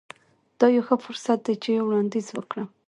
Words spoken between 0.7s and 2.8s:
یو ښه فرصت دی چې یو وړاندیز وکړم